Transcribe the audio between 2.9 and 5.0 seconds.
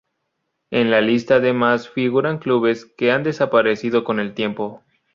han desaparecido con el tiempo.